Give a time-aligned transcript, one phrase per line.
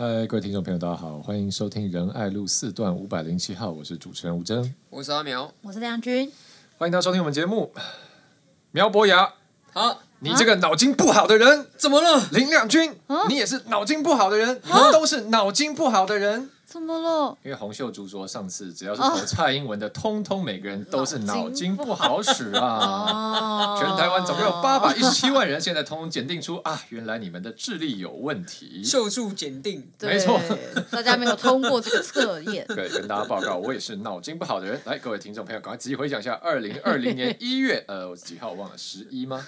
[0.00, 6.30] 嗨，各位听众朋友，大家好，欢迎收听仁爱路四段五百零七号，我是主持人吴峥，我是阿苗，我是梁军，
[6.76, 7.72] 欢迎大家收听我们节目。
[8.70, 9.34] 苗博雅，
[9.72, 12.28] 好，你这个脑筋不好的人，怎么了？
[12.30, 12.94] 林亮君，
[13.28, 16.48] 你也是脑筋不好的人，你们都是脑筋不好的人。
[16.68, 17.38] 怎么了？
[17.42, 23.74] 因为洪秀柱说，上次只要是投蔡英文的，通通每个人都是脑筋不好使啊！
[23.80, 28.84] 全台湾总共有八百一十七万人，现在通通检定出啊，原来你们的智力有问题。
[28.84, 30.38] 受助检定，没错，
[30.90, 32.66] 大家没有通过这个测验。
[32.68, 34.78] 对，跟大家报告，我也是脑筋不好的人。
[34.84, 39.46] 来，各位听众朋友，赶快仔细回想一下，二零二零年一月，呃，几号我忘了，十一吗？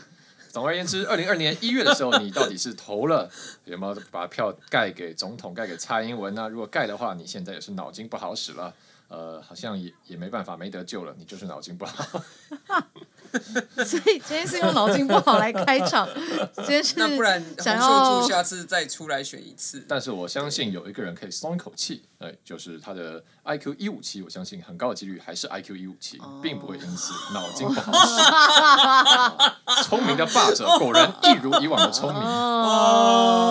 [0.52, 3.30] 总而言之，二零二年一月的时候，你到底是投了
[3.64, 8.74] 有没有把票盖给总统、盖给蔡英文呢、如果盖的话，你现在也是脑筋不好使了，
[9.08, 12.22] 呃，好像也也没办法，没得救了，你就是脑筋不好。
[13.84, 16.08] 所以今天是用脑筋不好来开场，
[16.56, 19.84] 今天是那不然想要下次再出来选一次。
[19.88, 29.84] 但是我相信有一个人可以松一口气，哎，就是他的 IQ 一五七，我相信很高的几率还是 IQ 一五七，并不会因此脑筋不好使。
[29.88, 33.46] 聪明的霸者果然一如以往的聪明哦，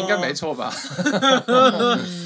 [0.00, 0.72] 应该没错吧？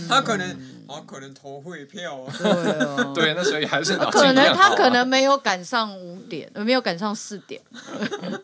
[0.08, 0.74] 他可能。
[0.86, 2.28] 啊，可能投会票啊。
[2.38, 7.62] 对啊，对，那所以还是脑筋可能他可能没有赶上五点，没有赶上四点。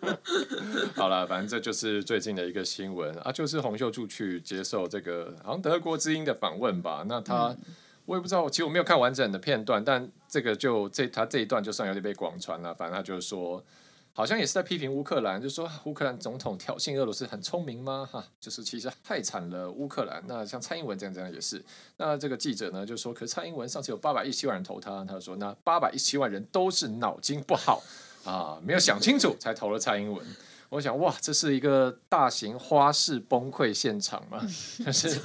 [0.94, 7.04] 好了，反正这就是最近的一个新闻啊，就是洪秀柱去接受这个好像德国之音的访问吧。
[7.08, 7.58] 那他、嗯、
[8.06, 12.74] 我也不知道，其实我没有看完整的片段，但这个就这他这一段就算有点被广传了。
[12.74, 13.64] 反正他就是说。
[14.12, 18.06] 好像也是在批评乌克兰，就说乌克兰总统挑衅俄罗斯很聪明吗？
[18.10, 20.22] 哈，就是其实害惨了乌克兰。
[20.26, 21.64] 那像蔡英文这样这样也是。
[21.96, 27.82] 那这个记者呢就说，可是蔡英文上次有八百一十七万人投他，他就说那八百一十七万人都是脑筋不好
[28.24, 30.26] 啊，没有想清楚才投了蔡英文。
[30.70, 34.40] 我想哇，这是一个大型花式崩溃现场嘛？
[34.84, 35.18] 就是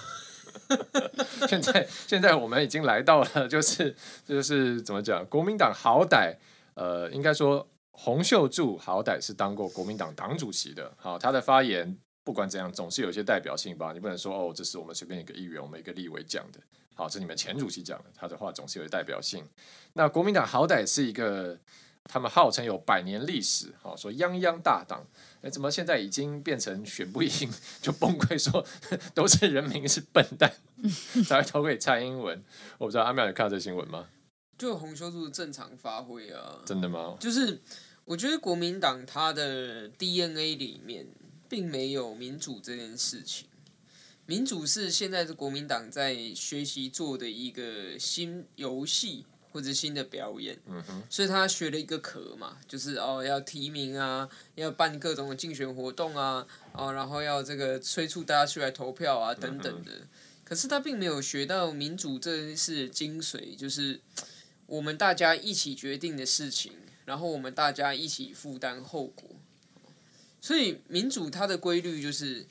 [1.49, 5.25] 现在现在我们已经来到了，就是就是怎么讲？
[5.25, 6.35] 国民党好歹
[6.75, 7.67] 呃，应该说。
[7.97, 13.93] 洪秀柱好歹是当过国民党党主席的，好，他的发言不管怎样总是有一些代表性吧？
[13.93, 16.59] 你不能说哦，这是我们随便一个议员，我们一个立委讲的，
[16.93, 19.47] 好，这是你们前主席讲的，他的话总是有代表性。
[19.93, 21.57] 那国民党好歹是一个，
[22.03, 25.05] 他们号称有百年历史，好，说泱泱大党，
[25.41, 27.49] 哎，怎么现在已经变成选不赢
[27.81, 28.65] 就崩溃，说
[29.13, 30.51] 都是人民是笨蛋，
[31.25, 32.43] 才会投给蔡英文？
[32.77, 34.09] 我不知道阿妙有看到这新闻吗？
[34.57, 37.15] 就洪秀柱正常发挥啊，真的吗？
[37.19, 37.61] 就是。
[38.05, 41.07] 我觉得国民党它的 DNA 里面
[41.49, 43.47] 并没有民主这件事情，
[44.27, 50.59] 民主是现在的国民党在学习做的一个新游戏或者新的表演，
[51.09, 60.07] 所以他学了一个壳嘛，就是哦要提名啊，要办各种的竞选活动啊，哦然后要这个催促大家出来投票啊等等的，
[60.43, 63.99] 可是他并没有学到民主这件事精髓，就是
[64.67, 66.73] 我们大家一起决定的事情。
[67.05, 69.29] 然后我们大家一起负担后果，
[70.41, 72.45] 所以民主它的规律就是，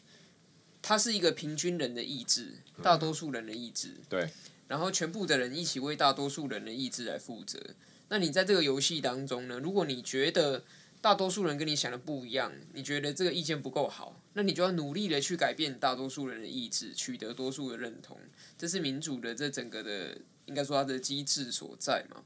[0.81, 3.97] 它是一个平均人的意志，大多数人的意志。
[4.09, 4.31] 对。
[4.67, 7.61] 然后全部的人一起为大多数人的意志来负责。
[8.09, 9.61] 那你在这个游戏当中呢？
[9.61, 10.65] 如果你觉得
[11.03, 18.19] 大多数人跟你想的不一样，你觉得这个意见不够好，那你就要努力的去改变大多数人的意志，取得多数的认同。
[18.57, 20.17] 这是民主的这整个的，
[20.47, 22.23] 应该说它的机制所在嘛。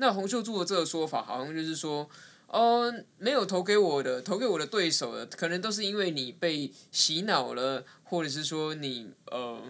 [0.00, 2.08] 那洪秀柱的这个说法，好像就是说，
[2.46, 9.60] 哦，没有投给我的，投给我的对手的，可能都是因为你被洗脑了，或者是说你呃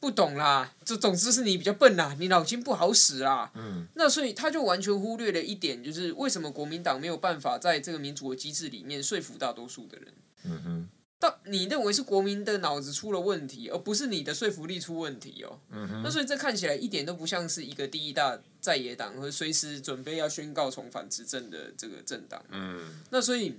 [0.00, 3.52] 不懂啦，这总之是你比较笨啦，你脑筋不好使啦。
[3.54, 3.86] 嗯。
[3.94, 10.08] 那所以他就完全忽略了一点，就是为什么国民党没有办法在这个民主的机制里面说服大多数的人。
[10.44, 10.88] 嗯哼。
[11.46, 15.58] 你认为是国民的脑子出了问题，而不是你的说服力出问题哦。
[15.70, 16.02] 嗯。
[16.02, 22.44] 那所以这看起来一点都不像是一个第一大在野党和随时准备要宣告重返执政的这个政党。
[22.50, 23.00] 嗯。
[23.10, 23.58] 那所以，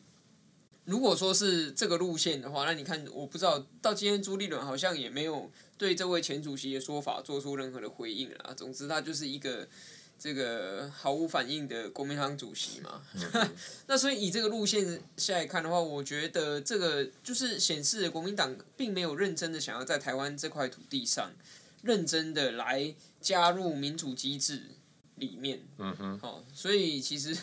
[0.86, 8.54] 如果说是这个路线的话，那你看，我不知道到今天朱立伦好像也没有对这位前主席的说法做出任何的回应啊。
[8.54, 9.68] 总之，他就是一个。
[10.18, 13.02] 这个毫无反应的国民党主席嘛，
[13.88, 21.32] 那所以以这个路线下来看的话，我觉得这个就是显示国民党并没有认真的想要在台湾这块土地上
[21.84, 24.64] 认真的来加入民主机制
[25.16, 25.62] 里面。
[25.78, 27.38] 嗯哼，好，所以其实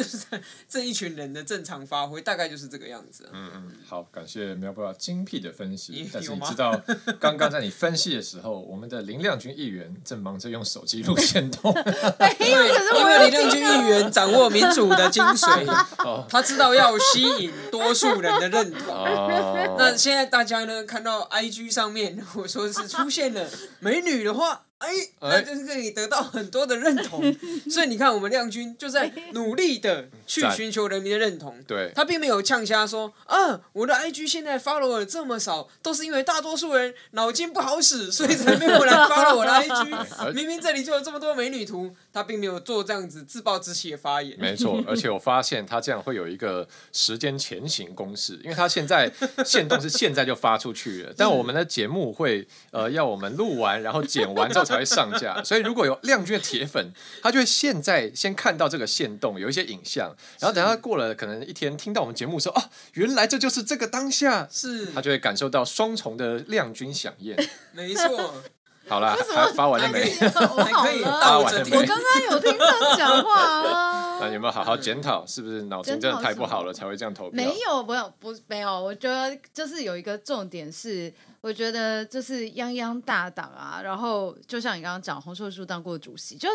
[0.00, 0.26] 就是
[0.66, 3.28] 这一群人的正常发挥，大概就是这个样子。
[3.32, 6.08] 嗯嗯，好，感谢苗博雅精辟的分析。
[6.10, 6.80] 但是你知道，
[7.20, 11.70] 刚刚在你分析的时候，我们的林亮君议员正忙着用手机录线动。
[12.40, 12.68] 因为
[12.98, 15.70] 因为林亮君议员掌握民主的精髓，
[16.02, 18.94] 哦他知道要吸引多数人的认同。
[18.94, 23.46] 哦，那现在大家呢，看到 IG 上面，如果说是出现了
[23.80, 24.88] 美女的话，哎，
[25.20, 27.20] 那就是可以得到很多的认同。
[27.70, 31.54] 所以你看，我们亮君就在 努力的去寻求人民的认同。
[31.66, 40.32] 对，他并没有呛瞎说啊，我的 IG 现在 follow 这么少，都是因为大多数人脑筋不好使，所以才没有来 follow 我的 IG。
[40.32, 44.34] 明明这里就有这么多美女图，他并没有做这样子自暴自弃的发言。
[44.40, 49.12] 没错，而且我发现他这样会有一个时间前行公式，因为他现在
[49.44, 62.62] 限动是现在就发出去了，但我们的节目会呃要我们录完，然后剪完之后才会上架， 所以如果有亮君的铁粉，他就会现在先看到这个线动有一些影像，然后等他过了可能一天听到我们节目说哦，
[62.94, 67.36] 原来这就是这个当下，是他就会感受到双重的亮君响应。
[67.72, 68.34] 没错。
[68.88, 70.10] 好了，还发完了没？
[70.10, 71.76] 还可以发倒着听。
[71.76, 73.99] 完了没我刚刚有听他讲话啊。
[74.20, 75.26] 那有没有好好检讨？
[75.26, 77.36] 是不是脑筋真的太不好了才会这样投票？
[77.36, 78.80] 没有，没有，不，没有。
[78.80, 86.48] 我觉得就是有一个重点是，我觉得就是泱泱大党啊，然后就像你刚刚讲，洪秀柱当过主席，就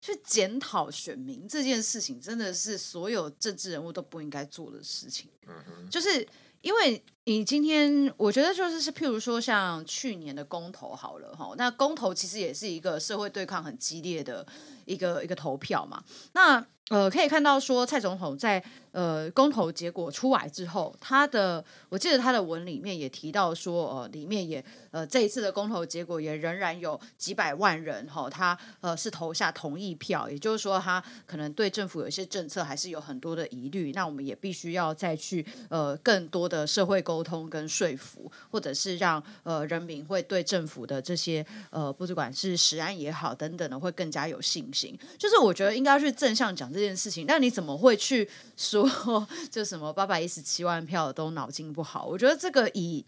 [0.00, 5.30] 去检讨选民这件事情，真的是所有政治人物都不应该做的事情。
[5.48, 6.26] 嗯哼，就是
[6.60, 14.46] 因为你今天，我觉得就是是，譬如说像去年的公投好了哈，那公投其实也是一个社会对抗很激烈的
[14.84, 16.64] 一个一个投票嘛，那。
[16.88, 18.62] 呃，可以看到说蔡总统在
[18.92, 46.70] 呃公投结果出来之后，他的我记得他的文里面也提到说，呃，里面也呃这一次的公投结果也仍然有几百万人哈、哦，他呃是投下同意票，也就是说他可能对政府有一些政策还是有很多的疑虑，那我们也必须要再去呃更多的社会沟沟通跟说服，或者是让呃人民会对政府的这些呃不管是食安也好等等的会更加有信心，就是我觉得应该去正向讲。
[46.76, 48.86] 这件事情，那你怎么会去说
[49.50, 52.04] 就什么八百一十七万票都脑筋不好？
[52.04, 53.02] 我觉得这个以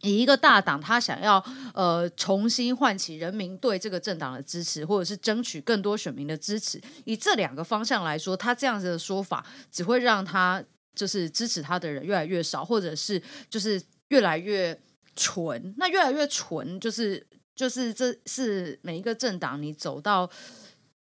[0.00, 1.44] 以一个大党，他想要
[1.74, 10.64] 呃重新唤起人民对这个政党的支持，或者是争取更多选民的支持，以这两个方向来说，他这样子的说法只会让他
[10.96, 14.76] 就是支持他的人越来越少，或者是就是越来越
[15.14, 15.72] 纯。
[15.76, 20.28] 那越来越纯，就是就是这是每一个政党你走到。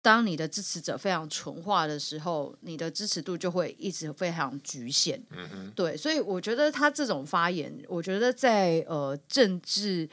[0.00, 5.20] 当你的支持者非常纯化的时候，你的支持度就会一直非常局限。
[5.31, 10.08] 嗯哼，对，所以我觉得他这种发言，我觉得在呃政治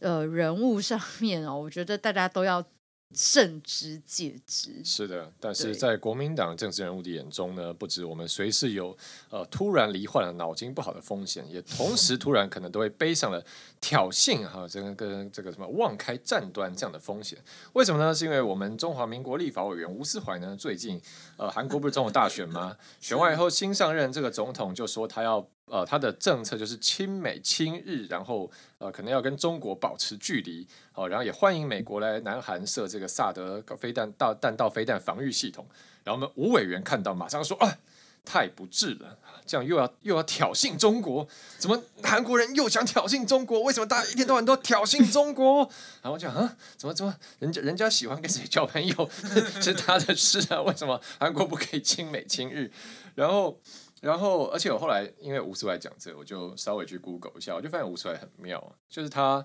[0.00, 2.66] 呃人物上面哦，我觉得大家都要。
[3.14, 8.94] 慎之戒之，是的，但是在国民党政治人物的眼中呢，不止我们随时有
[9.30, 13.42] 呃突然罹患了脑筋不好的风险，也同时突然可能都会背上了
[13.80, 17.38] 挑衅哈，这个跟这个什么妄开战端这样的风险。
[17.72, 18.12] 为什么呢？
[18.12, 21.00] 是因为我们中华民国立法委员吴思怀呢，最近
[21.36, 22.76] 呃韩国不是总统大选吗？
[23.00, 25.48] 选完以后新上任这个总统就说他要。
[25.68, 28.48] 呃，他的政策就是亲美亲日，然后
[28.78, 35.66] 呃，可能要跟中国保持距离，好、然后也欢迎美国来南韩设这个萨德飞弹道弹道飞弹防御系统。
[36.04, 37.78] 然后我们吴委员看到，马上说啊，
[38.24, 41.26] 太不智了，这样又要又要挑衅中国，
[41.58, 43.62] 怎么韩国人又想挑衅中国？
[43.64, 45.68] 为什么大家一天到晚都挑衅中国？
[46.00, 49.10] 然后讲啊，怎么怎么，人家人家喜欢跟谁交朋友
[49.60, 52.70] 是他的事啊，为什么韩国不可以亲美亲日？
[53.16, 53.58] 然后。
[54.06, 59.44] 然后，而且我后来因为吴斯怀讲这个，我就稍微去 Google 一下，我就发现吴斯怀很妙，就是他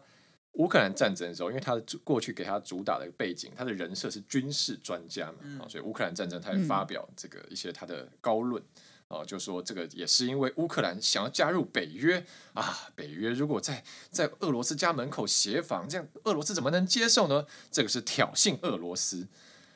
[0.52, 8.62] 乌克兰战争的时候，因为他的过去给他主打的背景，他的人设是军事专家嘛，嗯、所以乌克兰战争他也发表这个一些他的高论
[9.08, 17.48] 啊，就说这个也是因为乌克兰想要加入北约啊，北约如果在在俄罗斯家门口协防，这样俄罗斯怎么能接受呢？
[17.72, 19.28] 这个是挑衅俄罗斯。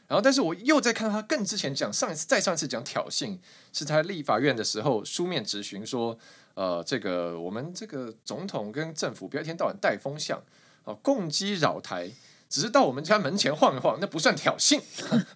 [0.07, 3.39] 然后，但是我又在看到他更之前讲上一次、再上一次讲挑衅，
[3.73, 6.15] 是他立法院的时候书面质询说，
[6.53, 10.39] 呃，这个我们这个总统跟政府不要一天到晚带风向，
[10.83, 12.11] 啊，共击扰台，
[12.47, 14.79] 只是到我们家门前晃一晃，那不算挑衅，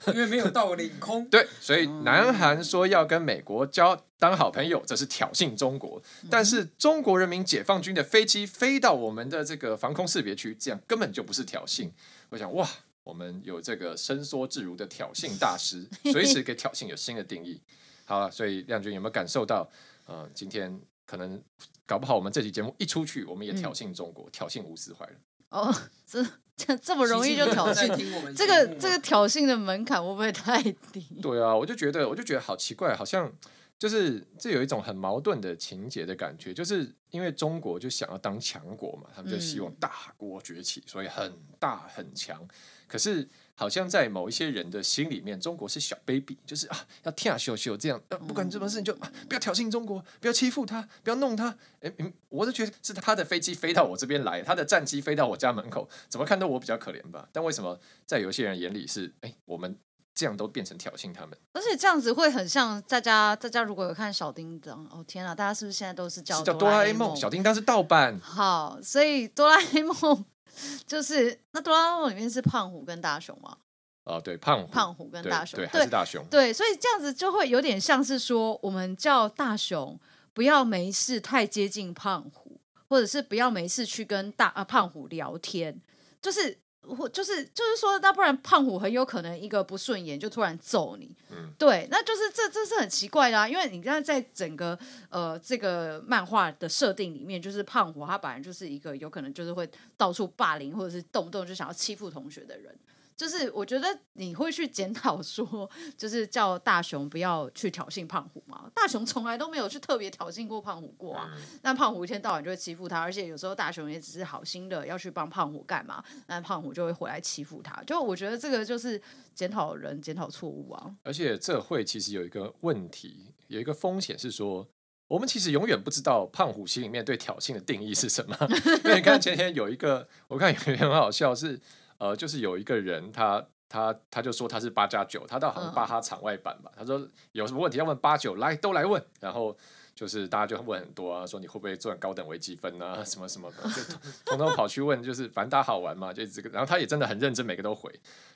[0.07, 1.27] 因为没有到领空。
[1.29, 5.99] 对，所以南韩说要跟美国交当好朋友，这是挑衅中国。
[6.29, 11.89] 但是中国人民解放军的飞机飞到我们的这个防空识别区，这样根本就不是挑衅。
[12.29, 12.69] 我想，哇。
[13.09, 17.59] 我们有这个伸缩自如的挑衅大师， 随时给挑衅有新的定义。
[18.05, 19.67] 好了，所以亮君有没有感受到？
[20.05, 21.41] 呃，今天可能
[21.87, 25.13] 搞不好我们这期节目一出去，我们也挑衅中国，嗯、挑衅吴斯怀了。
[25.49, 25.75] 哦，
[26.05, 26.23] 这
[26.55, 27.87] 这这么容易就挑衅？
[28.35, 30.61] 这个这个挑衅的门槛会不会太
[30.93, 31.03] 低？
[31.21, 33.31] 对啊，我就觉得我就觉得好奇怪，好像。
[33.79, 42.45] 就是这有一种很矛盾的情节的感觉，就是因为中国就想要当强国嘛，他们就希望大国崛起，所以很大很强。
[42.89, 51.55] 可是好像在某一些人的心里面，中国是小 baby，就是啊要跳秀秀这样，不管什么事情就、啊、不要挑衅中国，不要欺负他，不要弄他。
[51.79, 51.93] 哎，
[52.27, 57.29] 我就觉得是他的飞机飞到我这边来，他的战机飞到我家门口，怎么看都我比较可怜吧？
[57.31, 59.77] 但为什么在有些人眼里是哎我们？
[60.19, 67.15] 这样都变成挑衅他们，而且这样子会很像大家，大家如果有看小叮当，哦天啊，大家是不是现在都是叫叫哆啦 A 梦？
[67.15, 68.19] 小叮当是盗版。
[68.19, 70.25] 好，所以哆啦 A 梦
[70.85, 73.55] 就是那哆啦 A 梦里面是胖虎跟大雄吗？
[74.03, 79.97] 哦，对，胖虎，胖虎跟大雄，对，对还是大雄，对，所以这样子就会有点像是说，我们叫大雄
[80.33, 82.59] 不要没事太接近胖虎，
[82.89, 85.81] 或者是不要没事去跟大啊胖虎聊天，
[86.21, 86.59] 就是。
[86.81, 94.77] 或就是就是说，那不然胖虎很有可能一个不顺眼就突然揍你，嗯，对，那就是这这是很奇怪的啊，因为你看在整个
[95.09, 102.75] 呃这个漫画的设定里面，就是胖虎他本来就是一个有可能就是会到处霸凌或者是动不动就想要欺负同学的人。
[103.19, 108.71] 就是我觉得你会去检讨说，就是叫大雄不要去挑衅胖虎嘛。
[108.73, 111.29] 大雄从来都没有去特别挑衅过胖虎过啊。
[111.61, 117.83] 那胖虎一天到晚就会欺负他，而且有时候大雄也只是好心的要去帮胖虎干嘛，那胖虎就会回来欺负他。
[117.83, 119.01] 就我觉得这个就是
[119.35, 120.95] 检讨人检讨错误啊。
[121.03, 124.65] 而且这会其实有一个问题，有一个风险是说，
[125.09, 128.37] 我们其实永远不知道胖虎心里面对挑衅的定义是什么。
[128.85, 131.59] 因为你看前天有一个，我看有一个很好笑是。
[131.99, 133.39] 呃，就是有一个人他，
[133.69, 136.71] 他他他就说他是八加九，他到好像巴哈场外版吧。
[136.75, 139.01] 他说有什么问题要问八九，来都来问。
[139.19, 139.55] 然后
[139.93, 143.83] 就是大家就问很多啊，说你会不会赚高等微积分啊，什么什么的，就
[144.25, 146.49] 通通跑去问，就是反正大家好玩嘛，就这个。
[146.49, 147.93] 然后他也真的很认真，每个都回。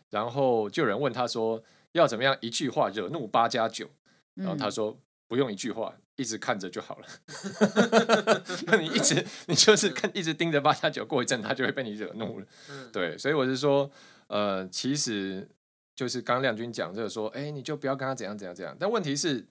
[0.09, 3.89] 然后就有人问他说要怎么样一句话惹怒八加九，
[4.35, 4.95] 然后他说
[5.27, 7.07] 不用一句话，一直看着就好了。
[8.67, 12.45] 那你一直你就是看一直盯着八加九，过一阵他就会被你惹怒了。
[12.91, 13.89] 对，所以我是说，
[14.27, 15.47] 呃，其实
[15.95, 18.75] 就是刚亮君讲这个说，哎，你就不要跟他怎样怎样怎样。
[18.79, 19.47] 但问题是，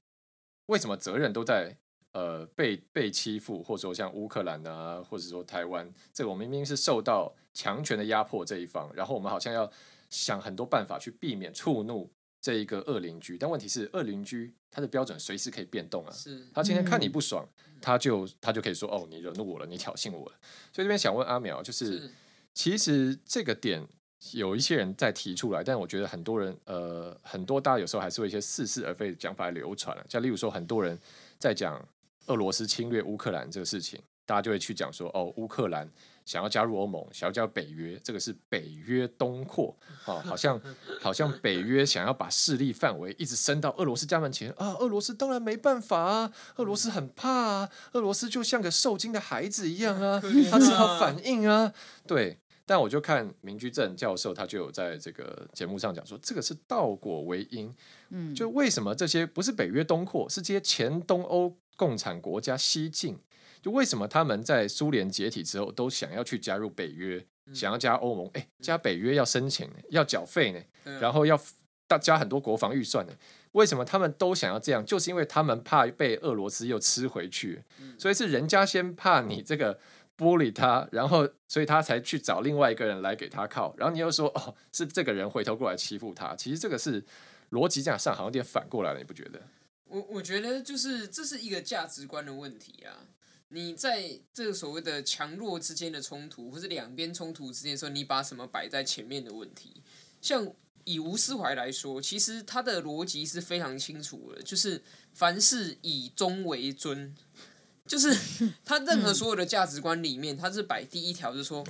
[0.67, 1.77] 为什么责任都在
[2.13, 9.71] 呃被被欺负，或者说像乌克兰啊，或者说台湾，这个我们明明是受到强权的压迫这一方，然后我们好像要
[10.11, 12.11] 想很多办法去避免触怒。
[12.43, 16.11] 这一个恶邻居，但问题是恶邻居他的标准随时可以变动啊。
[16.11, 20.35] 是，他今天看你不爽，嗯、他就他就可以说哦，你惹怒我了，你挑衅我了。
[20.73, 22.11] 所以这边想问阿苗，就是，是
[22.53, 23.87] 其实这个点
[24.33, 30.05] 有一些人在提出来，但我觉得很多人呃很多大家有时候还是会一些似是而非的讲法来流传了。
[30.09, 30.99] 像例如说，很多人
[31.39, 31.81] 在讲
[32.27, 35.89] 俄罗斯侵略乌克兰这个事情，大家就会去讲说哦，乌克兰。
[36.25, 40.61] 想要加入欧盟，想要加入北约，这个是北约东扩啊，好像
[41.01, 51.73] 好像北约想要把势力范围一直伸到俄罗斯家门前啊，俄罗斯当然没办法啊，俄罗斯很怕啊，俄罗斯就像个受惊的孩子一样啊，他只好反应啊，
[52.07, 52.39] 对。
[52.65, 57.75] 但我就看明居正教授，他就有在这个节目上讲说，这个是倒果为因，
[58.11, 63.19] 嗯，就为什么这些不是北约东扩，是这些前东欧共产国家西进。
[63.63, 68.29] 就为什么他们在苏联解体之后都想要去加入北约，嗯、想要加欧盟？
[68.35, 71.41] 哎，加北约要申请，要缴费呢，嗯、然后要
[71.87, 73.13] 大加很多国防预算呢。
[73.53, 74.85] 为什么他们都想要这样？
[74.85, 79.79] 就是因为他们怕被俄罗斯又吃回去，嗯、所以是人家先怕你这个
[80.17, 86.35] 玻璃他，然后所以他才去找另外一个人来给他靠，然后你又说哦，是这个人回头过来欺负他。
[86.35, 87.05] 其实这个是
[87.51, 89.41] 逻辑这样上好像有点反过来了，你不觉得？
[89.85, 93.07] 我我觉得就是这是一个价值观的问题啊。
[93.53, 99.83] 你在这个所谓的强弱之间的冲突，或是两边冲突之间的时候，你把什么摆在前面的问题？
[100.21, 100.51] 像
[100.85, 104.83] 以吴思怀来说，其实他的逻辑是非常清楚的，就是
[105.13, 107.15] 凡事以中为尊，
[107.87, 108.17] 就是
[108.65, 111.63] 他任何所有的价值观里面，他是摆第一条，就是说，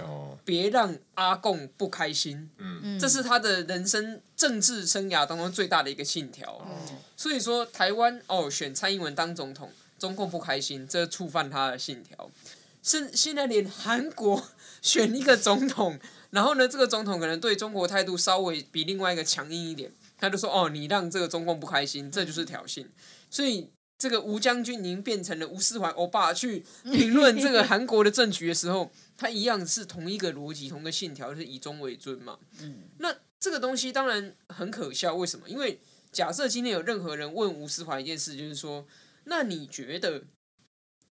[0.45, 2.49] 别让阿贡不开心。
[2.59, 6.65] 嗯，这是他的人生政治生涯当中最大的一个信条。
[7.17, 9.73] 所以说，台湾哦，选蔡英文当总统。
[10.03, 12.29] 中共不开心，这触犯他的信条。
[12.83, 14.49] 是现在连韩国
[14.81, 15.97] 选一个总统，
[16.31, 22.85] 然后呢，这个总统可能对中国态度稍微比另外一个强硬一点，他就说：“哦，你让这个中共不开心，这就是挑衅。”
[23.31, 32.37] 所以这个吴将军已经变成了吴思怀欧巴去评论这个韩国的政局的时候，他一样是同一个逻辑，同一个信条，就是以中为尊嘛。
[32.59, 35.49] 嗯那这个东西当然很可笑，为什么？
[35.49, 35.79] 因为
[36.11, 38.85] 假设今天有任何人问吴思怀一件事，就是说。
[39.25, 40.25] 那你觉得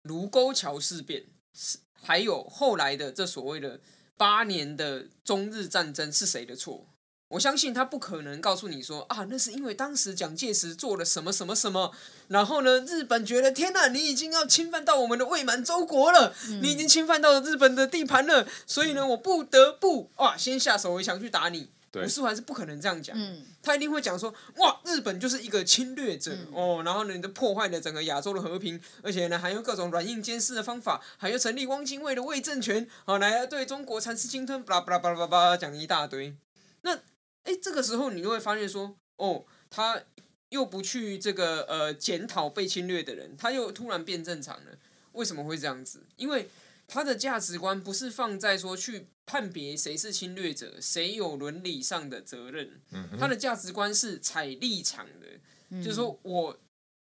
[0.02, 3.80] 卢沟桥事变是还有后来的这所谓的
[4.16, 6.87] 八年的中日战争是谁的错？
[7.28, 11.92] 我相信他不可能告诉你说啊，那是因为当时蒋介石做了什么什么什么，
[12.28, 21.70] 然后呢，日本觉得天哪，你已经要侵犯到我们的未满洲国了，嗯、你已经侵犯到了日本的地盘了，所以呢，我不得不哇，先下手为强去打你。
[21.94, 36.36] 吴斯怀是不可能这样讲，嗯、他一定会讲说哇，日本就是一个侵略者、嗯、哦，然后呢，你的破坏了整个亚洲的和平，而且呢，还用各种软硬兼施的方法，还有成立汪精卫的伪政权，好、哦、来对中国蚕食鲸吞，巴拉巴拉巴拉巴拉讲一大堆，
[36.82, 37.00] 那。
[37.44, 40.00] 哎，这个时候你就会发现说，哦，他
[40.48, 44.78] 又不去这个呃检讨被侵略的人，他又突然变正常了。
[45.12, 46.04] 为什么会这样子？
[46.16, 46.48] 因为
[46.94, 52.80] 他的价值观不是放在说去判别谁是侵略者，谁有伦理上的责任。
[52.92, 53.08] 嗯。
[53.18, 55.26] 他的价值观是采立场的，
[55.70, 56.60] 嗯、就是说我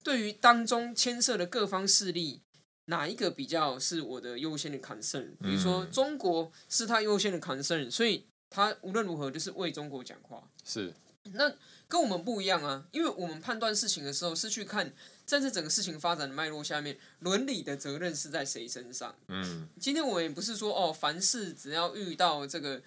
[0.03, 2.41] 对于当中牵涉的各方势力，
[2.85, 5.37] 哪一个比较是我的优先的 concern？
[5.41, 8.25] 比如说中国是他优先的 concern，所以。
[8.49, 10.93] 他无论如何就是为中国讲话，是。
[11.33, 11.53] 那
[11.89, 14.93] 跟我们不一样啊，因为我们判断事情的时候是去看，
[15.27, 19.13] 在这整个事情发展的脉络下面，伦理的责任是在谁身上。
[19.27, 19.67] 嗯。
[19.77, 22.81] 今天我们也不是说哦，凡事只要遇到这个，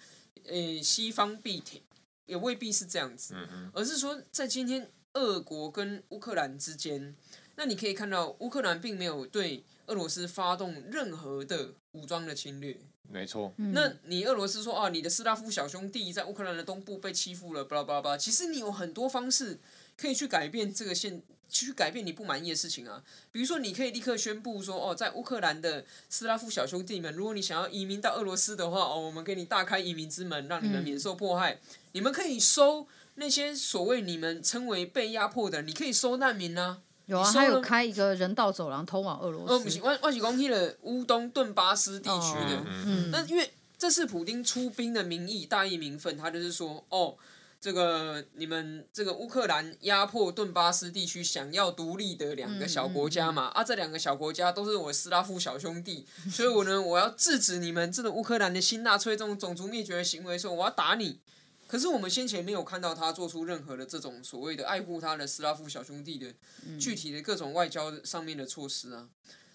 [0.45, 1.79] 呃，西方必挺，
[2.25, 3.35] 也未必是这样子。
[3.37, 3.71] 嗯嗯。
[3.75, 7.15] 而是说，在今天俄国跟乌克兰之间，
[7.57, 12.75] 那你可以看到，乌克兰并没有对俄罗斯发动任何的武装的侵略。
[13.07, 18.17] 没错，那你俄罗斯说啊，你的斯拉夫小兄弟在乌克兰的东部被欺负了，巴拉巴拉巴拉。
[18.17, 19.59] 其实你有很多方式
[19.95, 21.21] 可以去改变这个现，
[21.51, 23.03] 去改变你不满意的事情啊。
[23.31, 31.51] 比如说，你可以立刻宣布说，哦，在乌克兰的斯拉夫小兄弟们，如果你想要移民到俄罗斯的话，哦，我们给你大开移民之门，让你们免受迫害。
[31.53, 31.59] 嗯、
[31.91, 36.79] 你们可以收那些所谓你们称为被压迫的，你可以收难民啊。
[37.07, 39.53] 有啊，他有开一个人道走廊通往俄罗斯。
[39.53, 42.57] 哦，不是，我我是讲去了乌东顿巴斯地区的。
[42.57, 47.17] 哦、嗯，那因为这是普丁出兵的名义，大义名分，他就是说，哦，
[47.61, 61.19] 这个你们这个乌克兰压迫顿巴斯地区想要独立的两个小国家嘛，嗯嗯、啊，这两个小国家都是我斯拉夫小兄弟，所以我呢，我要制止你们这个乌克兰的新纳粹这种种族灭绝的行为，说我要打你。
[61.67, 66.33] 可是我们先前没有看到他做出任何的这种所谓的爱护他的斯拉夫小兄弟的
[66.79, 69.07] 具体的各种外交上面的措施啊。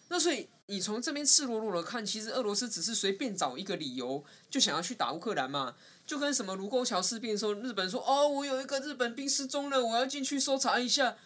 [0.09, 11.17] 那所以你从这边赤裸裸的看，其实俄罗斯只是随便找一个理由就想要去打乌克兰嘛，就跟什么卢沟桥事变的时候，日本说哦，我有一个日本兵失踪了，我要进去搜查一下。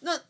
[0.00, 0.20] 那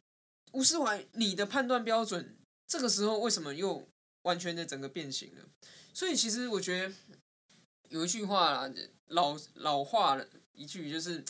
[0.52, 3.88] 吴世怀，你的判断标准这个时候为什么又
[4.22, 5.44] 完全的整个变形了？
[5.92, 6.94] 所以其实我觉得
[7.88, 8.72] 有一句话啦。
[9.10, 11.24] 老老话了一句，就是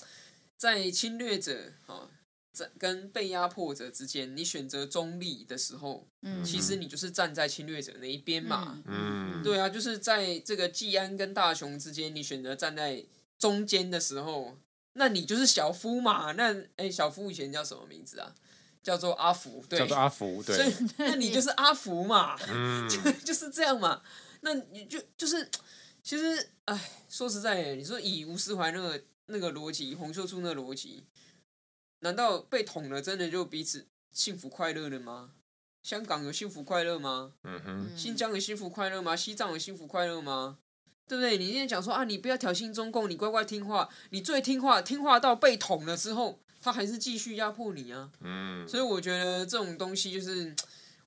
[0.58, 2.06] 在侵略者啊，
[2.52, 13.04] 在跟被压迫者之间，你选择中立的时候，嗯，其实你就是站在侵略者那一边嘛，嗯，对啊，就是在这个季安跟大雄之间，你选择站在
[13.38, 14.56] 中间的时候，
[14.94, 18.34] 那你就是小夫嘛，那哎、欸，小夫以前叫什么名字啊？
[18.82, 24.02] 叫做阿福，对，叫做阿福， 对，所以那你就是阿福嘛，嗯， 就就是这样嘛，
[24.40, 25.48] 那你就就是。
[26.02, 31.04] 其实，哎，说实在，你说以吴思怀那个那个逻辑，洪秀柱那个逻辑，
[32.00, 35.30] 难道被捅了真的就彼此幸福快乐了吗？
[35.82, 37.32] 香港有幸福快乐吗？
[37.44, 37.96] 嗯哼。
[37.96, 39.16] 新疆有幸福快乐吗？
[39.16, 40.58] 西藏有幸福快乐吗？
[41.08, 41.38] 对不对？
[41.38, 48.10] 你今天讲说啊，你不要挑衅中共，你乖乖听话，你最听话，听话到被捅了之后，他还是继续压迫你啊。
[48.20, 48.68] 嗯。
[48.68, 50.54] 所以我觉得这种东西就是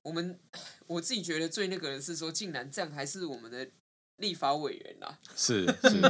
[0.02, 0.38] 我们，
[0.86, 3.68] 我自己觉得最那个人是说，竟然这样还是我们的。
[4.18, 6.00] 立法委员啦，是是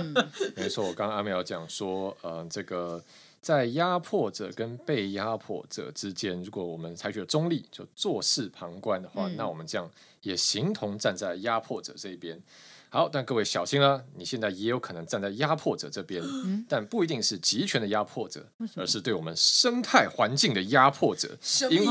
[0.54, 0.86] 没错。
[0.86, 3.02] 我刚刚阿苗讲说，呃，这个
[3.44, 9.86] 在压迫者跟被压迫者之间，如果我们采取了中立，就坐视旁观的话，嗯、那我们这样
[10.22, 12.40] 也形同站在压迫者这一边。
[12.94, 21.36] 好，但各位小心了，你现在也有可能站在压迫者这边，嗯、但不一定是集权的压迫者，而是对我们生态环境的压迫者。
[21.70, 21.86] 因为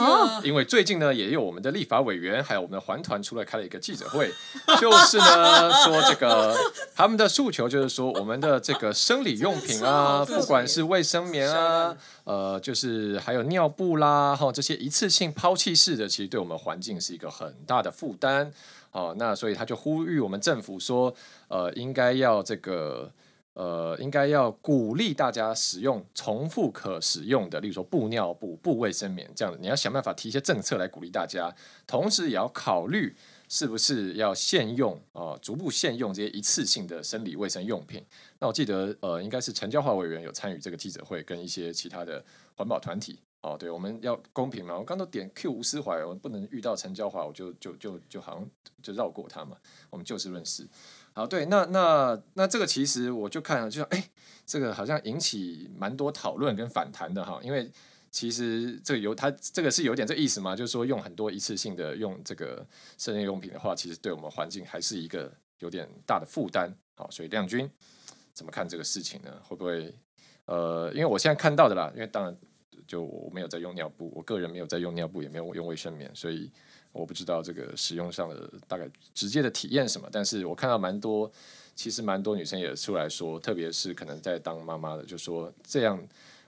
[0.46, 4.32] 因为最近呢，也有我们的立法委员，还有我们的环团出来开了一个记者会，
[4.80, 6.56] 就是呢说这个
[6.96, 18.54] 他们的诉求就是说，我们的这个生理用品啊，不管是卫生棉啊，呃，就是还有尿布啦，哈，这些一次性抛弃式的，其实对我们环境是一个很大的负担。
[18.94, 21.14] 哦，那所以他就呼吁我们政府说，
[21.48, 23.12] 呃，应该要这个，
[23.54, 29.60] 呃，应该要鼓励大家使用重复可使用的，例如说布尿布、布卫生棉这样的。
[29.60, 31.52] 你要想办法提一些政策来鼓励大家，
[31.88, 33.16] 同时也要考虑
[33.50, 38.06] 是不是要限用啊、呃，逐步限用这些一次性的生理卫生用品。
[38.38, 42.24] 那我记得，呃，应该是陈椒华委员有参与这个记者会，跟一些其他的
[42.56, 43.20] 环保团体。
[43.44, 44.78] 哦，对，我们要公平嘛。
[44.78, 48.50] 我刚都点 Q 吴斯怀，我不能遇到陈椒华，我就就就就好像
[48.82, 49.58] 就绕过他嘛。
[49.90, 50.66] 我们就事论事。
[51.12, 54.10] 好，对，那那那这个其实我就看了，就像哎，
[54.46, 57.70] 这个好像引起蛮多讨论跟反弹的哈，因为
[58.10, 62.66] 其实这个有它这个是有点这意思嘛，就是说用很多一次性的用这个
[62.98, 65.30] 生日用品的话，其实对我们环境还是一个
[65.60, 66.74] 有点大的负担。
[66.96, 67.70] 好，所以亮君
[68.34, 69.32] 怎么看这个事情呢？
[69.44, 69.94] 会不会
[70.46, 72.38] 呃，因为我现在看到的啦，因为当然
[72.88, 76.52] 就我没有在用尿布，我个人没有在用尿布，也没有用卫生棉，所以。
[76.94, 81.28] 我不知道这个使用上的大概直接的体验什么，但是我看到蛮多，
[81.74, 86.00] 其实蛮多女生也出来说，特别是可能在当妈妈的，就说这样，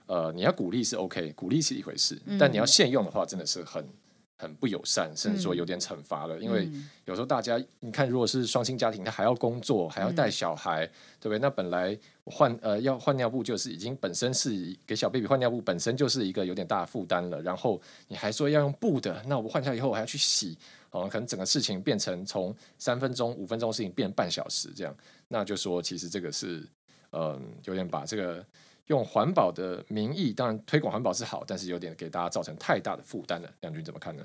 [0.06, 3.84] 呃，你要鼓励是 OK，鼓励是一回事，但你要现用的话，真的是很。
[4.36, 6.38] 很不友善，甚至说有点惩罚了。
[6.38, 6.68] 嗯、因为
[7.06, 11.38] 有时候大家，你看，如果是双薪家庭，他还要工作，还要带小孩，嗯、对不对？
[11.38, 17.40] 那本来换呃要换尿布，就是已经本身是给小 baby 换尿布，本身就是一个有点大的负担了。
[17.40, 20.58] 然后你还说要用布的，那我换下以后我还要去洗，
[20.90, 24.94] 哦，可能整个事情变成从三分钟、五分钟事情变半小时这样。
[25.28, 26.58] 那就说其实这个是
[27.10, 28.44] 嗯、呃，有点把这个。
[28.86, 33.50] 用环保的名义，当然推广环保是好，但是有点给大家造成太大的负担了。
[33.60, 34.24] 亮君怎么看呢？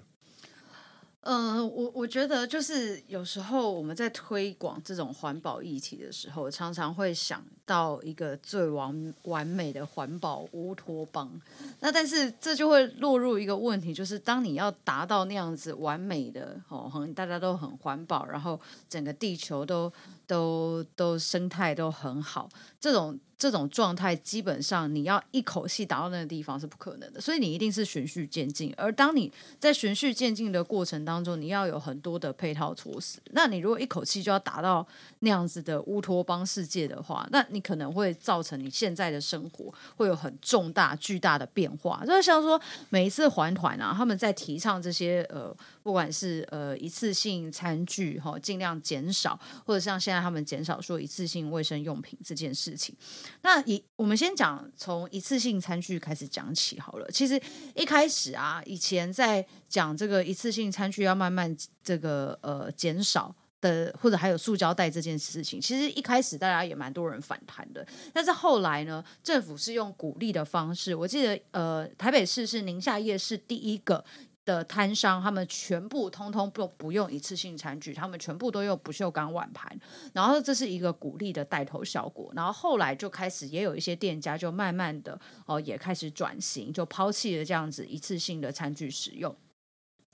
[1.21, 11.39] 呃，我我觉得就是有时候我们在推广这种环保议题的时候，常常会想到一个最完完美的环保乌托邦。
[11.79, 19.93] 那但是这就会落入一个问题，就是当你要达到那样子完美的哦，很大家都很环保，然后整个地球都
[20.31, 22.47] 都都生态都很好，
[22.79, 23.19] 这种。
[23.41, 28.71] 这种状态基本上你要一口气达到那个地方是不可能的，所以你一定是循序渐进。
[28.77, 33.17] 而当你在循序渐进的过程当中，你要有很多的配套措施。
[33.31, 34.85] 那你如果一口气就要达到
[35.21, 42.03] 那样子的乌托邦世界的话，那你可能会造成你现在的生活会有很重大巨大的变化。
[42.05, 45.51] 就是像说每一次环团啊，他们在提倡这些呃。
[45.83, 52.95] 不管是呃一次性餐具哈，尽量减少，或者像现在他们减少说一次性卫生用品这件事情。
[53.41, 57.09] 那以我们先讲从一次性餐具开始讲起好了。
[57.11, 57.41] 其实
[57.75, 67.85] 一开始啊，以前在讲这个一次性餐具要慢慢这个呃减少的，或者还有塑胶袋这件事情，其实一开始大家也蛮多人反弹的。
[68.13, 70.93] 但是后来呢，政府是用鼓励的方式。
[70.93, 74.03] 我记得呃台北市是宁夏夜市第一个。
[74.43, 79.79] 的摊商，他们全部通通都不用一次性餐具，他们全部都用不锈钢碗盘，
[80.13, 89.35] 然后这是一个鼓励的带头效果，然后后来就开始也有一些店家就慢慢的哦也开始转型，就抛弃了这样子一次性的餐具使用。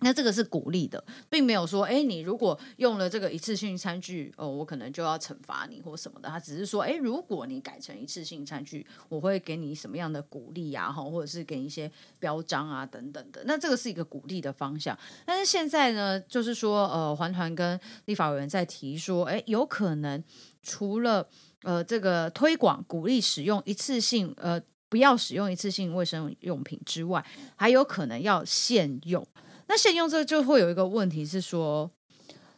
[0.01, 6.29] 那这个是鼓励的，并没有说，哎，你如果用了这个一次性餐具，哦，我可能就要惩罚你或什么的。
[6.29, 10.91] 他只是说，哎，如果你改成一次性餐具，我会给你什么样的鼓励呀？
[10.91, 13.43] 哈，或者是给你一些标章啊等等的。
[13.45, 14.95] 那这个是一个鼓励的方向。
[15.25, 20.23] 但是现在呢，就是说，呃，环团跟立法委员在提说，哎，有可能
[20.62, 21.27] 除了
[21.63, 29.27] 呃这个推广鼓励使用一次性，呃，不要使用一次性卫生用品之外，还有可能要限用。
[29.67, 31.91] 那现用这个就会有一个问题是说，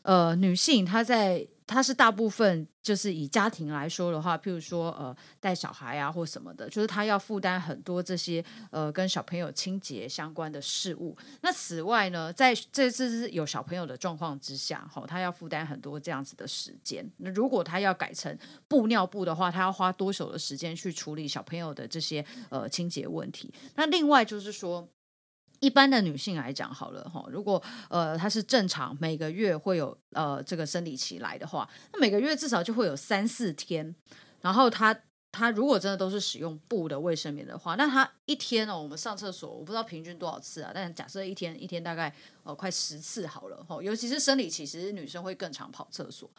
[0.03, 11.15] 呃，女性她在她是大部分就是以家庭来说的话，譬如说呃带小孩啊或什么的，就是她要负担很多这些呃跟小朋友清洁相关的事物。
[11.41, 17.07] 那此外呢，在这次是有小朋友的状况之下，哈、她要负担很多这样子的时间。
[17.17, 18.35] 那如果她要改成
[18.67, 23.53] 布尿布的话，她要花多久的时间去处理小朋友的这些呃清洁问题？
[23.75, 24.87] 那另外就是说。
[25.59, 33.95] 一般的女性来讲，好了哈，如果呃她是正常每个月会有呃这个生理期来的话，那每个月至少就会有三四天。
[34.41, 34.97] 然后她
[35.31, 46.29] 她如果真的都是使用布的卫生棉的话，那她一天哦，我们上厕所我不知道平均多少次啊，但假设一天一天大概呃快十次好了哈，尤其是生理期，其实女生会更常跑厕所。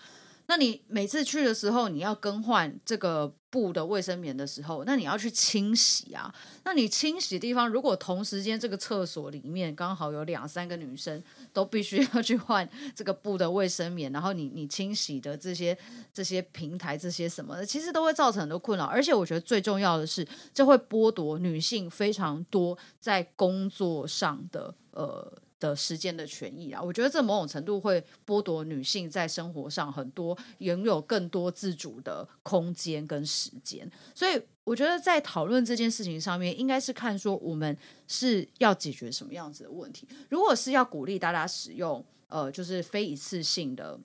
[0.50, 6.34] 那你每次去的时候，你要更换这个布的卫生棉的时候，那你要去清洗啊。
[6.64, 15.78] 那你清洗地方，如果同时间这个厕所里面刚好有两三个女生都必须要去换这个布的卫生棉，然后你你清洗的这些
[16.12, 18.84] 这些平台这些什么的，其实都会造成很多困扰。
[18.86, 25.32] 而且我觉得最重要的是，这会剥夺女性非常多在工作上的呃。
[25.60, 37.76] 的时间的权益啊，我觉得这某种程度会剥夺女性在生活上很多拥有更多自主的空间跟时间，所以我觉得在讨论这件事情上面，应该是看说我们
[38.08, 40.08] 是要解决什么样子的问题。
[40.30, 44.00] 如果是要鼓励大家使用呃，就是非一次性的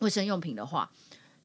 [0.00, 0.90] 卫生用品的话，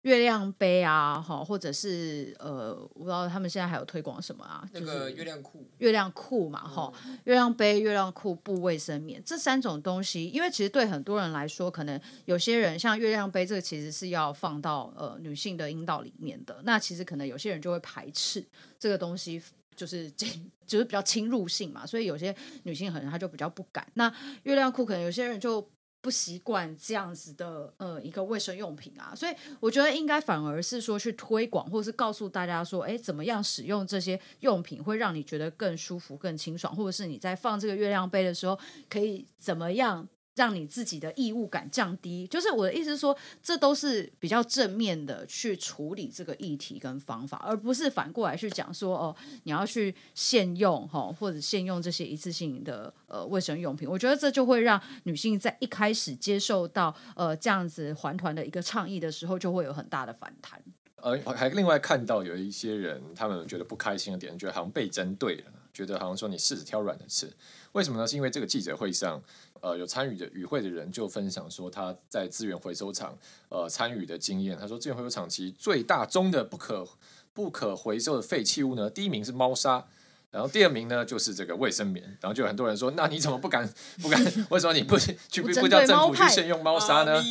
[0.03, 4.63] 月亮杯啊，哈，或者是呃，我不知道他们现在还有推广什么啊？
[4.73, 18.45] 那个月亮裤，月亮裤嘛，哈、嗯，月亮杯、月亮裤、布卫生棉这三种东西，因为其实对很多人来说，可能有些人像月亮杯这个其实是要放到呃女性的阴道里面的，那其实可能有些人就会排斥
[18.79, 19.41] 这个东西，
[19.75, 23.85] 就是进 就是比较侵入性嘛，所以有些女性可能她就比较不敢。
[23.95, 25.67] 那月亮裤可能有些人就。
[26.07, 38.57] 不习惯这样子的呃一个卫生用品啊，所以我觉得应该反而是说去推广，或者是告诉大家说，哎，怎么样使用这些用品会让你觉得更舒服、更清爽，或者是你在放这个月亮杯的时候
[38.89, 40.07] 可以怎么样。
[40.37, 53.89] 让你自己的异物感降低，就是我的意思是说，这都是比较正面的去处理这个议题跟方法，而不是反过来去讲说哦，你要去限用哈，或者限用这些一次性的呃卫生用品。
[53.89, 60.61] 我觉得这就会让女性在一开始接受到呃这样子环团的一个倡议的时候，就会有很大的反弹。
[60.97, 67.31] 呃，还另外看到有一些人，他们觉得不开心的点，觉得好像被针对了，觉得好像说你柿子挑软的吃。
[67.73, 68.07] 为什么呢？
[68.07, 69.21] 是因为这个记者会上。
[69.61, 73.17] 呃，有参与的与会的人就分享说，他在资源回收厂
[73.49, 74.57] 呃参与的经验。
[74.57, 76.87] 他说，资源回收厂其实最大宗的不可
[77.33, 79.85] 不可回收的废弃物呢，第一名是猫砂，
[80.31, 82.03] 然后第二名呢就是这个卫生棉。
[82.19, 83.67] 然后就有很多人说，那你怎么不敢
[84.01, 84.19] 不敢？
[84.49, 87.21] 为什么你不去 不叫政府去限用猫砂呢？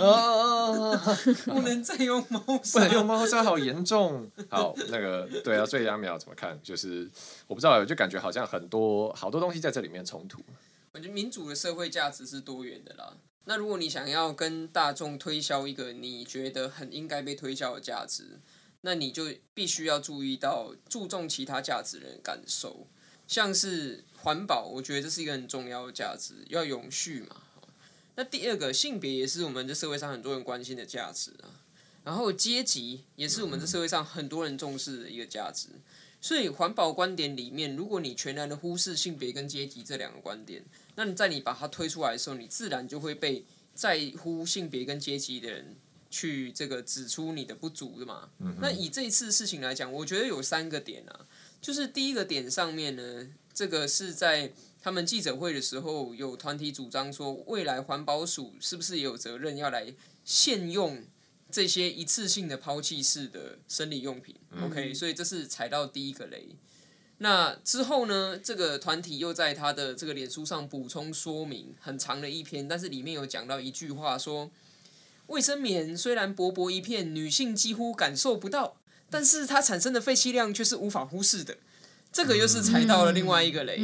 [0.00, 0.90] 啊，
[1.46, 4.28] 不能再用猫砂，不能用猫砂，好严重。
[4.48, 6.58] 好，那个对啊，所以阿苗怎么看？
[6.64, 7.08] 就是
[7.46, 10.40] 我不知道，我就感觉好像很多好多东西在这里面冲突。
[10.94, 13.16] 我觉得民主的社会价值是多元的啦。
[13.46, 18.40] 那如果你想要跟大众推销一个你觉得很应该被推销的价值，
[18.82, 22.86] 那你就必须要注意到注重其他价值的人感受，
[23.26, 27.42] 像是环保，我觉得这是一个很重要的价值，要永续嘛。
[28.14, 31.66] 那第二个性别也是我们这社会上很多人关心的价值啊。
[32.04, 35.68] 然后阶级也是我们这社会上很多人重视的一个价值。
[36.24, 45.76] 所以环保观点里面，如果你全然的忽视性别跟阶级这两个观点，那你在你把它推出来的时候，你自然就会被在乎性别跟阶级的人
[46.08, 48.30] 去这个指出你的不足的嘛。
[48.38, 51.26] 嗯、那以这一次事情来讲，我觉得有三个点啊，
[51.60, 59.92] 就是第一个点上面呢，这个是在他们记者会的时候，有团体主张说，未来环保署是不是也有责任要来
[60.24, 61.04] 限用。
[61.54, 66.48] 这些一次性的抛弃式的生理用品，OK，所以这是踩到第一个雷。
[67.18, 74.50] 那之后呢，这个团体又在他的这个脸书上补充说明，很长的一篇，但是里面有讲到一句话说，
[75.28, 81.56] 卫生棉虽然薄薄一片，女性几乎感受不到，但是它产生的废弃量却是无法忽视的。
[82.10, 83.80] 这个又是踩到了另外一个雷。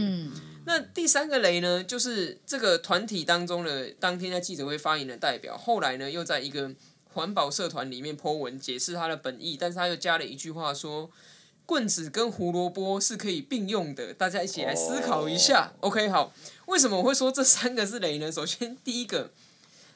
[0.65, 6.75] 那第三个雷呢，就是这个团体当中的当天在记者会发言的代表，后来呢又在一个。
[7.13, 11.11] 环保社团里面 po 文解释他的本意，但是他又加了一句话说
[11.67, 15.73] ：“棍子跟胡萝卜是可以并用的。”大家一起来思考一下。
[15.81, 15.93] Oh.
[15.93, 16.33] OK，好，
[16.67, 18.31] 为什么我会说这三个是雷呢？
[18.31, 19.33] 首先，第一个，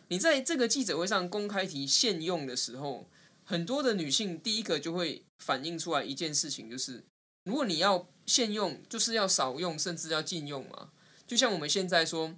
[0.08, 3.06] 你在这个记者会上公开提限用的时候，
[3.44, 7.04] 很多的女性第一个就会反映出来一件事情，就是
[7.44, 10.90] 如果你要限用，就是要少用，甚至要禁用嘛。
[11.28, 12.34] 就像我们现在说，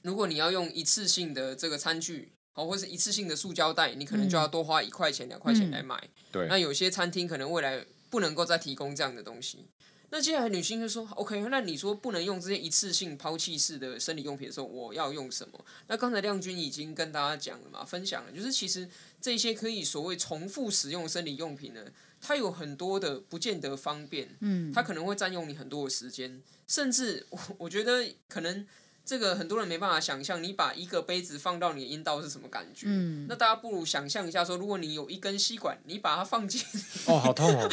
[0.00, 2.32] 如果你要用一次性的这个餐具。
[2.58, 5.96] 哦，或是一次性的塑胶袋，你可能就要多花一块钱、两块钱来买。
[6.32, 6.48] 对。
[6.48, 9.66] 那有些餐厅可能未来不能够再提供这样的东西。
[10.10, 18.88] 那接下来女性就说：“OK，那你说不能用这些一次性抛弃式的生理用品的时候，我要用什么？”那刚才亮君已经跟大家讲了嘛，分享了，就是其实
[19.20, 21.84] 这些可以所谓重复使用生理用品呢，
[22.20, 24.28] 它有很多的不见得方便。
[24.40, 24.72] 嗯。
[24.72, 28.66] 它可能会占用你很多的时间，甚至我我觉得可能。
[29.08, 32.84] 这个很多人没办法想象，你把一个杯子放到你的阴道是什么感觉？
[32.86, 36.60] 嗯，那大家不如想象一下，说如果你有一根吸管，你把它放进……
[37.06, 37.66] 哦，好痛哦！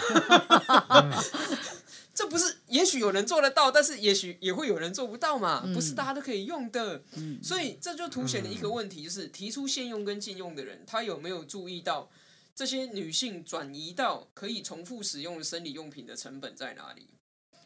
[2.15, 7.03] 这不是，也许有人做得到，但是也许也会有人做不到嘛，嗯、不是大家都可以用的。
[7.17, 12.09] 嗯、所以这就凸显了一个问题，就是提出限用跟禁用的人，他有没有注意到
[12.55, 17.09] 这些女性转移到可以重复使用的生理用品的成本在哪里？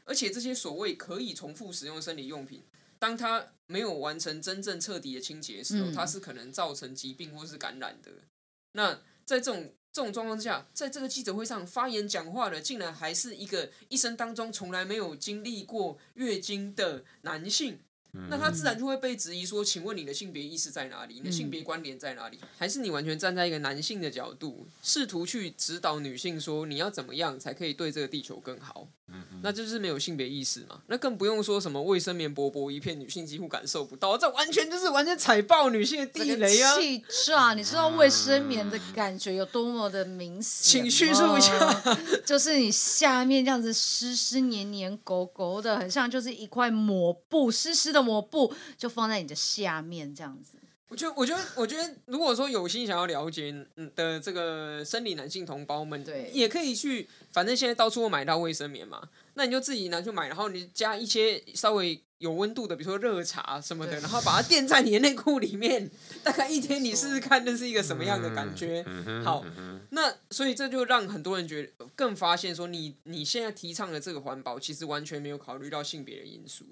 [0.05, 2.63] 而且这些所谓可以重复使用的生理用品。
[2.99, 8.11] 当它没有完成真正彻底的清洁的时候，它是可能造成疾病或是感染的。
[8.73, 8.93] 那
[9.25, 17.79] 在这种这种状况之下，在这个记者会上发言讲话的，竟然还是一个一生当中从来没有经历过月经的男性。
[18.27, 21.13] 那他自然就会被质疑说：“请问你的性别意识在哪里？
[21.15, 22.39] 你的性别观点在哪里？
[22.57, 28.87] 还是你完全站在一个男性的角度，试图去指导女性说你要怎么样才可以对这个地球更好？”
[29.41, 30.81] 那就是没有性别意识嘛。
[30.87, 36.77] 那更不用说什么卫生棉薄薄一片，女性几乎感受不到，这完全就是完全踩爆女性的地雷啊！
[36.77, 37.53] 气炸！
[37.53, 40.81] 你知道卫生棉的感觉有多么的明显？
[40.81, 50.57] 请叙述一下，就是你下面这样子湿湿黏黏狗狗的，很像就是一块抹布，湿湿的抹布就放在你的下面这样子。
[50.89, 53.53] 我觉得，我觉得，我觉得，如果说有心想要了解
[53.95, 65.89] 的这个生理男性同胞们，对，也可以去，反正现在到处都买到卫生棉嘛，那你就自己拿去买，然后你加一些稍微有温度的，比如说热茶什么的，然后把它垫在你的内裤里面，
[66.23, 68.83] 大概一天你试试看，那是一个什么样的感觉？
[69.23, 69.45] 好，
[69.91, 76.65] 那所以这就让很多人觉得更发现说你，你你现在提倡的这个环保，其实完全没有考虑到性别的因素。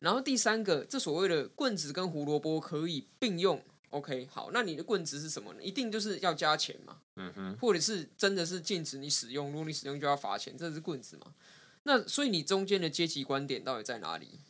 [0.00, 5.62] 然后第三个，这所谓的棍子跟胡萝卜可以并用，OK，好，那你的棍子是什么呢？
[5.62, 11.34] 一定就是要加钱嘛，嗯哼，或者是真的是禁止你使用，如果你使用就要罚钱，这是棍子嘛？
[11.82, 14.40] 那所以你中间的阶级观点到底在哪里？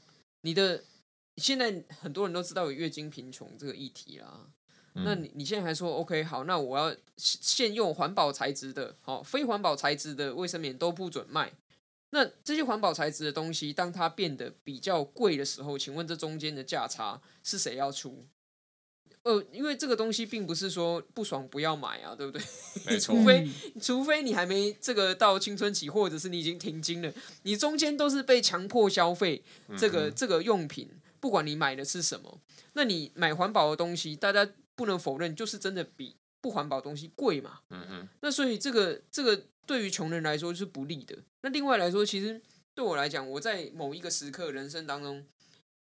[0.43, 0.85] 你的
[1.37, 4.47] 现在很多人都知道有月经贫穷这个议题啦，
[4.95, 11.53] 嗯、那你你现在还说 OK，好，那我要现用环保材质的，好，非环保材质的卫生棉都不准卖。
[12.11, 18.27] 那这些环保材质的东西，当它变得比较贵的时候，请问这中间的价差是谁要出？
[19.23, 22.43] 呃，因为这个东西并不是说不爽不要买啊，对不对？
[22.87, 23.15] 没错。
[23.15, 23.49] 除非
[23.81, 29.45] 除非你还没这个到青春期，或者是你已经停经了，你中间都是被强迫消费
[29.77, 30.89] 这个、嗯、这个用品，
[31.21, 32.41] 不管你买的是什么，
[32.73, 37.61] 那你买环保的东西，大家不能否认，就是真的比不环保的东西贵嘛。
[37.69, 38.09] 嗯嗯。
[38.23, 39.45] 那所以这个这个。
[39.67, 41.17] 对于穷人来说是不利的。
[41.43, 42.41] 那另外来说，其实
[42.75, 45.27] 对我来讲，我在某一个时刻人生当中，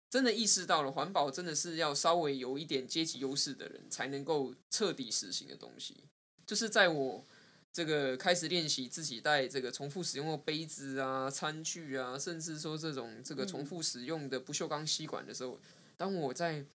[0.10, 6.04] 真的意识到了环保真的是要稍微有一点阶级优势的人才能够彻底实行的东西。
[6.46, 7.26] 就是在我
[7.74, 15.60] 这个开始练习自己带这个重复使用的杯子啊、餐具啊，甚至说这种这个重复使用的不锈钢吸管的时候，
[15.96, 16.66] 当我在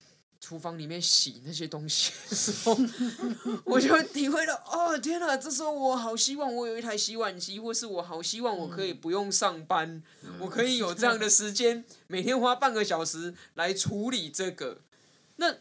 [0.42, 2.76] 厨房里面洗那些东西的时候，
[3.64, 5.36] 我就体会到，哦天哪！
[5.36, 14.80] 这时候我好希望我有一台洗碗机，或是我好希望我可以不用上班，嗯、我可以有这样的时间，每天花半个小时来处理这个。
[15.36, 15.58] 那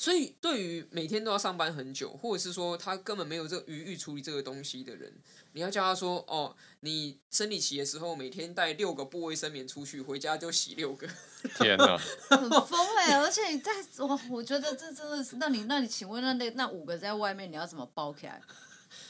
[0.00, 5.12] 所以，对于每天都要上班很久，或者是说他根本没有这个余裕处理这个东西的人，
[5.52, 11.06] 你要叫他说，哦，你生理期的时候每天带六个部卫生棉出去，回家就洗六个。
[11.60, 11.98] 天哪，
[12.30, 13.20] 很疯哎、欸！
[13.20, 18.40] 而且你在我，我觉得这真的是，那你那你请问那那那五个在外面你要怎么包起来？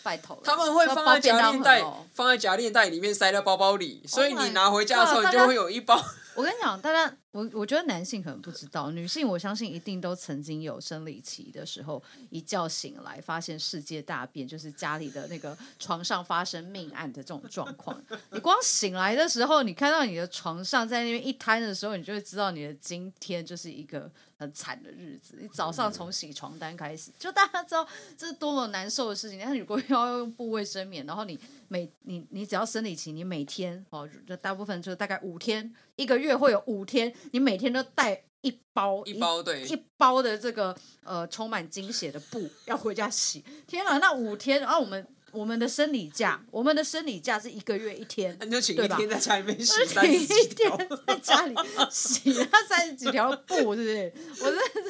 [0.03, 6.05] 拜托了，他们会放在夹链袋，放在夹链袋里面塞在包包里，所以你拿回家的时候你就会有一包。
[6.35, 18.03] 我跟你讲，大家，我我觉得男性可能不知道，女性我相信一定都曾经有生理期的时候，一觉醒来发现世界大变，就是家里的那个床上发生命案的这种状况。
[18.33, 25.39] 你光醒来的时候，你看到你的床上在那边一摊的时候，你就会知道你的今天就是一个很惨的日子。
[25.41, 27.87] 你早上从洗床单开始，就大家知道
[28.19, 29.39] 这是多么难受的事情。
[29.39, 31.39] 但是如果要用布卫生棉，然后你。
[31.73, 43.45] 每你你只要生理期，你每天哦，就大部分就大概五天，一个月会有五天，你每天都带一包一包对一包的这个呃充满精血的布要回家洗。
[43.67, 45.07] 天啊，那五天，然后我们。
[45.33, 51.55] 我们的生理假，我们的生理假是一个月一天，你就请一天在家里面洗，三十几天在家里
[51.89, 54.13] 洗那三十几条布，是不是？
[54.41, 54.90] 我真的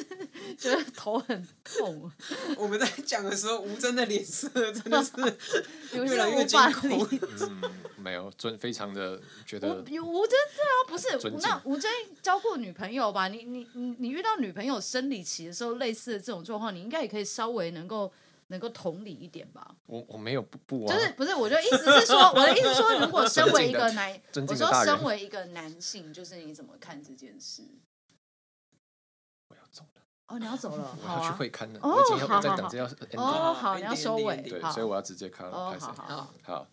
[0.55, 2.11] 觉得头很痛。
[2.57, 5.11] 我们在讲的时候，吴真的脸色真的是
[5.97, 7.07] 越来越惊恐。
[7.41, 7.61] 嗯，
[7.97, 9.75] 没有尊，非常的觉得。
[9.75, 11.07] 吴吴峥对啊，不是
[11.41, 13.27] 那吴真交过女朋友吧？
[13.27, 18.11] 你你你你遇到女朋友生理期的时候，类似的这种状况，你应该也可以稍微能够。
[18.51, 19.73] 能够同理一点吧。
[19.85, 20.93] 我我没有不不啊。
[20.93, 27.61] 就是不是，我就意思是说，我的意思是说，如果身为一个男，我说身为一个男性，就是你怎么看这件事？
[30.31, 31.79] 哦，你要走了，我要去会看了。
[31.83, 32.85] 哦，我已经要在等着要。
[33.17, 34.37] 哦，好，你要收尾。
[34.37, 36.67] 对，所以我要直接看好好好。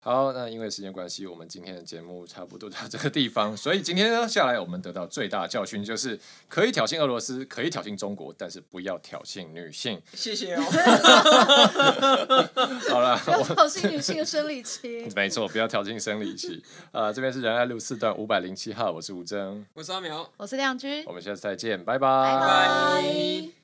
[0.00, 3.56] 好，那因为时间关系，我们今天的节目差不多到这个地方。
[3.56, 10.00] 所以今天呢，下来我们得到最大的教训就是，可以挑衅俄罗斯，可以挑衅中国，但是不要挑衅女性。
[10.14, 10.62] 谢谢哦。
[12.88, 15.08] 好了，不要挑衅女性的生理期。
[15.16, 16.62] 没错，不要挑衅生理期。
[16.92, 22.08] 啊，这边是仁爱路四段五百零七号，我是吴峥，我是阿苗，我是亮君，我们下次再见，拜拜。
[22.08, 23.57] 拜拜。